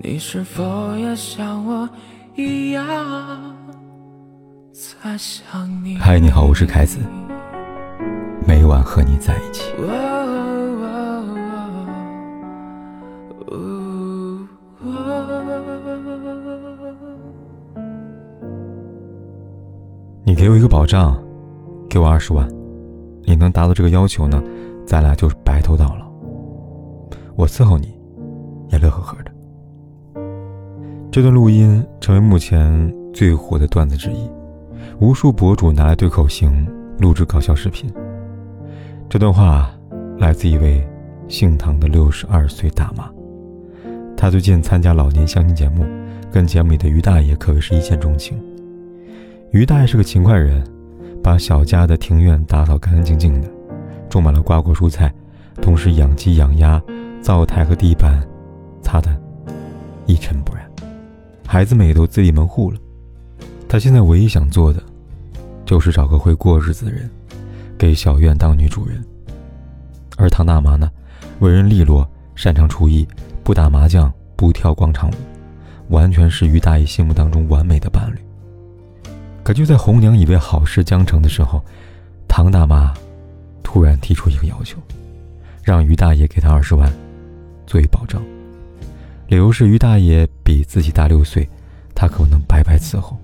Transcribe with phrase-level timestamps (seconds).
[0.00, 1.88] 你是否也像我
[2.36, 2.84] 一样
[4.72, 5.96] 在想你？
[5.96, 7.00] 嗨，你好，我是凯子，
[8.46, 9.72] 每晚和你在一起。
[20.24, 21.20] 你给我一个保障，
[21.90, 22.48] 给我二十万，
[23.24, 24.40] 你能达到这个要求呢，
[24.86, 26.08] 咱俩就是白头到老。
[27.34, 27.98] 我伺候你，
[28.70, 29.27] 也乐呵呵的。
[31.18, 34.30] 这段录音成为目前最火的段子之一，
[35.00, 36.64] 无数博主拿来对口型
[36.96, 37.92] 录制搞笑视频。
[39.08, 39.68] 这段话
[40.16, 40.88] 来自一位
[41.26, 43.10] 姓唐的六十二岁大妈，
[44.16, 45.84] 她最近参加老年相亲节目，
[46.30, 48.40] 跟节目里的于大爷可谓是一见钟情。
[49.50, 50.64] 于大爷是个勤快人，
[51.20, 53.50] 把小家的庭院打扫干干净净的，
[54.08, 55.12] 种满了瓜果蔬菜，
[55.60, 56.80] 同时养鸡养鸭，
[57.20, 58.22] 灶台和地板
[58.80, 59.10] 擦得
[60.06, 60.67] 一尘不染。
[61.50, 62.78] 孩子们也都自立门户了。
[63.66, 64.82] 他现在唯一想做的，
[65.64, 67.08] 就是找个会过日子的人，
[67.78, 69.02] 给小院当女主人。
[70.18, 70.90] 而唐大妈呢，
[71.38, 73.08] 为人利落，擅长厨艺，
[73.42, 75.14] 不打麻将，不跳广场舞，
[75.88, 78.18] 完全是于大爷心目当中完美的伴侣。
[79.42, 81.64] 可就在红娘以为好事将成的时候，
[82.28, 82.92] 唐大妈
[83.62, 84.76] 突然提出一个要求，
[85.64, 86.92] 让于大爷给她二十万
[87.66, 88.22] 作为保障。
[89.28, 91.46] 理由是于大爷比自己大六岁，
[91.94, 93.14] 他可能白白伺候。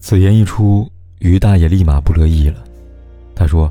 [0.00, 2.64] 此言一出，于大爷立马不乐意了。
[3.34, 3.70] 他说：“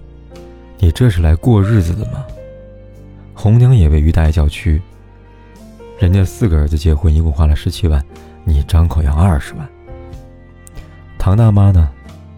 [0.77, 2.23] 你这是来过日子的吗？”
[3.33, 4.79] 红娘也为于大爷叫屈。
[5.97, 8.03] 人家四个儿子结婚一共花了十七万，
[8.45, 9.67] 你张口要二十万。
[11.17, 11.89] 唐大妈呢，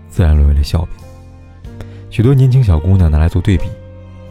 [0.10, 1.78] 自然沦为了笑柄。
[2.10, 3.66] 许多年轻小姑娘拿来做对比，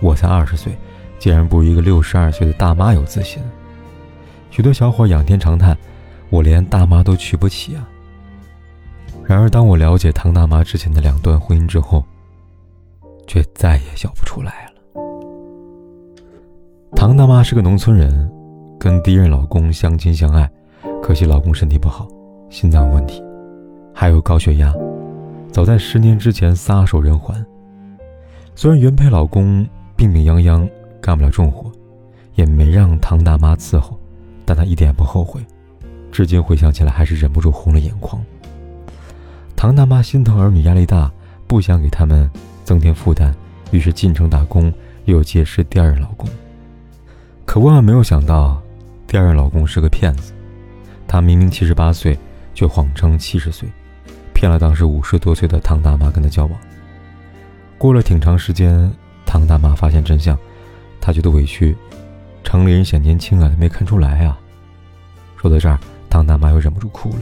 [0.00, 0.75] 我才二十岁，
[1.19, 3.42] 竟然不如一个六十二岁的大妈有自信。
[4.53, 5.75] 许多小伙仰天长叹
[6.28, 7.89] ：“我连大妈都娶不起啊！”
[9.25, 12.05] 然而，当我了解唐大妈之前的两段婚姻之后，
[13.27, 14.72] 却再也笑不出来了。
[16.94, 18.31] 唐大妈是个农村人，
[18.78, 20.49] 跟第一任老公相亲相爱，
[21.03, 22.06] 可惜老公身体不好，
[22.50, 23.25] 心脏有问题。
[23.94, 24.71] 还有高血压，
[25.50, 27.43] 早在十年之前撒手人寰。
[28.54, 29.66] 虽然原配老公
[29.97, 30.69] 病病殃殃，
[31.00, 31.72] 干不了重活，
[32.34, 33.98] 也没让唐大妈伺候，
[34.53, 35.41] 但他一点也不后悔，
[36.11, 38.23] 至今回想起来还是忍不住红了眼眶。
[39.57, 41.11] 唐大妈心疼儿女压力大，
[41.47, 42.31] 不想给他们
[42.63, 43.35] 增添负担，
[43.71, 44.71] 于是进城打工，
[45.07, 46.29] 又结识第二任老公。
[47.47, 48.61] 可万万没有想到，
[49.07, 50.35] 第二任老公是个骗子，
[51.09, 52.19] 他明明七十八岁，
[52.53, 53.67] 却谎称七十岁。
[54.34, 56.61] 骗了当时五十多岁的唐大妈跟他交往。
[57.79, 58.93] 过了挺长时间，
[59.25, 60.39] 唐大妈发现真相，
[61.01, 61.75] 她觉得委屈。
[62.45, 64.39] 城里人显年轻啊，没看出来啊。
[65.42, 65.76] 说到这儿，
[66.08, 67.19] 唐大妈又忍不住哭了。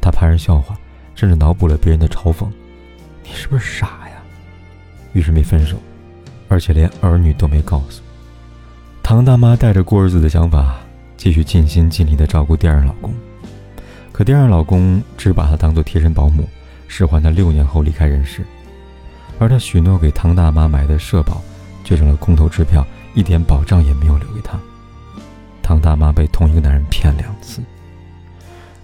[0.00, 0.76] 她怕人笑话，
[1.14, 2.48] 甚至脑补了别人的嘲讽
[3.22, 4.16] ：“你是不是傻呀？”
[5.14, 5.76] 于是没分手，
[6.48, 8.02] 而且连儿女都没告诉。
[9.04, 10.80] 唐大妈带着过日子的想法，
[11.16, 13.14] 继续尽心尽力地照顾第二老公。
[14.10, 16.48] 可第二老公只把她当做贴身保姆，
[16.88, 18.44] 使唤她六年后离开人世，
[19.38, 21.40] 而他许诺给唐大妈买的社保，
[21.84, 22.84] 却成了空头支票，
[23.14, 24.58] 一点保障也没有留给她。
[25.68, 27.60] 唐大妈被同一个男人骗两次，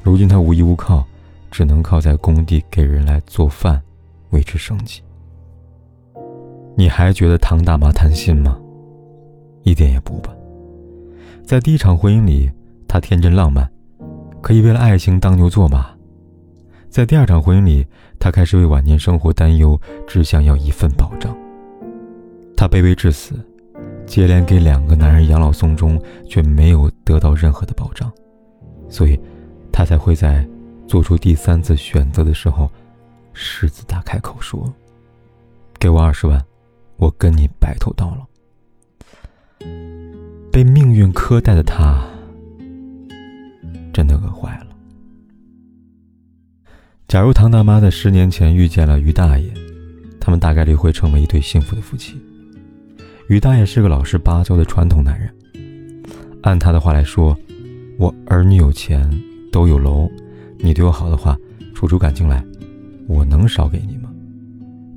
[0.02, 1.02] 如今她无依无靠，
[1.50, 3.80] 只能靠在工地给人来做饭，
[4.32, 5.00] 维持生计。
[6.76, 8.60] 你还觉得唐大妈贪心吗？
[9.62, 10.30] 一点也不吧。
[11.42, 12.52] 在第一场婚姻里，
[12.86, 13.66] 她天真浪漫。
[14.42, 15.86] 可以为了爱情当牛做马，
[16.90, 17.86] 在第二场婚姻里，
[18.18, 21.34] 她开始为晚年生活担忧，只想要一份保障。
[22.54, 23.36] 她卑微至死，
[24.14, 28.12] 接连给两个男人养老送终，却没有得到任何的保障，
[28.88, 29.18] 所以，
[29.72, 30.48] 他才会在
[30.86, 32.70] 做出第三次选择的时候，
[33.32, 34.72] 狮子大开口说
[35.80, 36.40] ：“给我二十万，
[36.94, 39.66] 我跟你白头到老。”
[40.52, 42.00] 被命运苛待的他。
[43.92, 44.66] 真的饿坏了。
[47.08, 49.52] 假如唐大妈在十年前遇见了于大爷，
[50.20, 52.14] 他们大概率会成为一对幸福的夫妻。
[53.28, 55.28] 于大爷是个老实巴交的传统男人，
[56.42, 57.36] 按他的话来说，
[57.98, 59.10] 我儿女有钱
[59.50, 60.10] 都有楼，
[60.58, 61.36] 你对我好的话，
[61.74, 62.44] 处出感情来，
[63.06, 64.10] 我能少给你吗？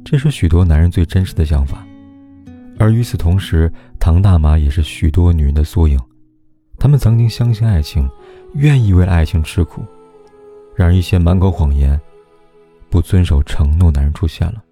[0.03, 1.85] 这是许多男人最真实的想法。
[2.77, 5.99] 而与此同时，唐大妈也是许多女人的缩影。
[6.79, 8.09] 他们曾经相信爱情。
[8.53, 9.83] 愿意为爱情吃苦，
[10.73, 11.99] 然而一些满口谎言、
[12.89, 14.63] 不遵守承诺男人出现了，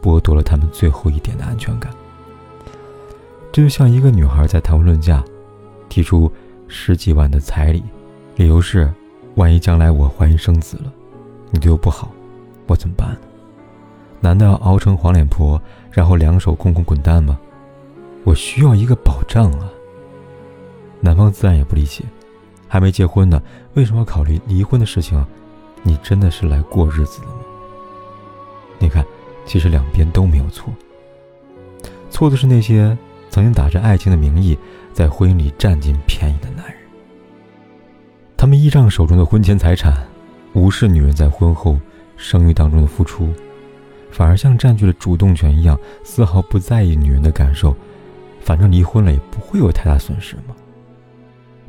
[0.00, 1.92] 剥夺了他们最后一点的安全感。
[3.52, 5.22] 这就像一个女孩在谈婚论嫁，
[5.90, 6.32] 提出
[6.68, 7.82] 十几万的彩礼，
[8.36, 8.90] 理由是，
[9.34, 10.90] 万一将来我怀孕生子了，
[11.50, 12.10] 你对我不好，
[12.66, 13.18] 我怎么办呢？
[14.20, 15.60] 难道要熬成黄脸婆，
[15.90, 17.38] 然后两手空空滚蛋吗？
[18.24, 19.68] 我需要一个保障啊！
[21.00, 22.04] 男方自然也不理解，
[22.66, 23.42] 还没结婚呢，
[23.74, 25.22] 为什么要考虑离婚的事情？
[25.82, 27.34] 你真的是来过日子的吗？
[28.78, 29.04] 你看，
[29.44, 30.72] 其实两边都没有错，
[32.08, 32.96] 错的是那些
[33.32, 34.56] 曾经打着爱情的名义，
[34.92, 36.76] 在婚姻里占尽便宜的男人。
[38.36, 40.06] 他们依仗手中的婚前财产，
[40.52, 41.80] 无视女人在婚后
[42.14, 43.32] 生育当中的付出。
[44.10, 47.74] 反而像占据了主动权一样，丝毫不在意女人的感受，
[48.42, 50.54] 反正离婚了也不会有太大损失嘛。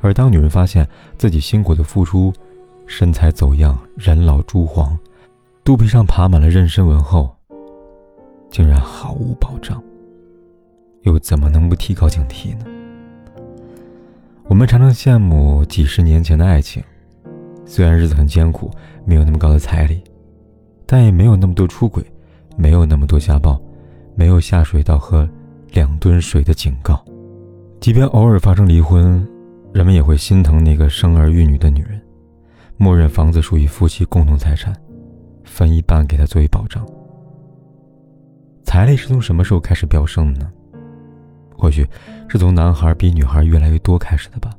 [0.01, 0.86] 而当女人发现
[1.18, 2.33] 自己辛苦的付出，
[2.88, 5.00] 身材走样、人老珠黄，
[5.63, 7.33] 肚皮上爬满了妊娠纹后，
[8.51, 9.81] 竟然毫无保障，
[11.04, 12.66] 又怎么能不提高警惕呢？
[14.46, 16.84] 我们常常羡慕几十年前的爱情，
[17.66, 18.70] 虽然日子很艰苦，
[19.06, 20.04] 没有那么高的彩礼，
[20.86, 22.04] 但也没有那么多出轨。
[22.56, 23.60] 没有那么多家暴，
[24.14, 25.28] 没有下水道喝
[25.72, 27.04] 两吨水的警告，
[27.80, 29.28] 即便偶尔发生离婚，
[29.74, 32.00] 人们也会心疼那个生儿育女的女人，
[32.78, 34.72] 默认房子属于夫妻共同财产，
[35.44, 36.86] 分一半给她作为保障。
[38.66, 40.52] 彩礼是从什么时候开始飙升的呢？
[41.63, 41.88] 或许
[42.27, 44.51] 是从男孩比女孩越来越多开始的吧。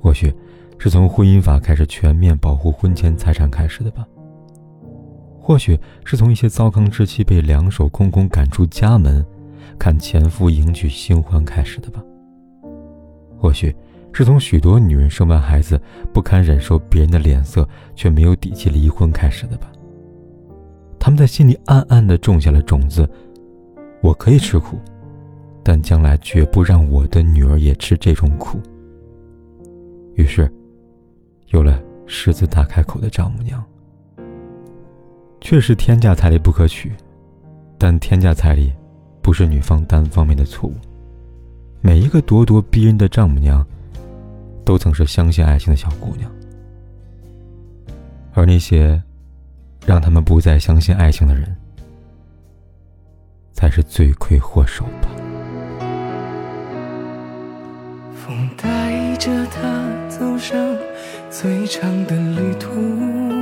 [0.00, 0.32] 或许
[0.78, 4.02] 是从婚姻法开始全面保护婚前财产开始的吧。
[5.38, 9.22] 或许是从一些糟糠之妻被两手空空赶出家门，
[9.78, 12.02] 看前夫迎娶新欢开始的吧。
[13.36, 13.74] 或许
[14.14, 15.78] 是从许多女人生完孩子
[16.10, 19.70] 不堪忍受别人的脸色，却没有底气离婚开始的吧。
[20.98, 23.06] 他们在心里暗暗的种下了种子：
[24.00, 24.78] 我可以吃苦，
[25.62, 28.60] 但将来绝不让我的女儿也吃这种苦。
[30.14, 30.50] 于是，
[31.48, 33.62] 有了狮子大开口的丈母娘。
[35.40, 36.92] 确实天价彩礼不可取，
[37.78, 38.72] 但天价彩礼
[39.20, 40.74] 不是女方单方面的错误。
[41.80, 43.66] 每一个咄咄逼人的丈母娘，
[44.64, 46.30] 都曾是相信爱情的小姑娘，
[48.34, 49.02] 而那些
[49.84, 51.56] 让他们不再相信爱情的人，
[53.52, 55.21] 才是罪魁祸首吧。
[59.24, 60.76] 着他走上
[61.30, 63.41] 最长的旅途。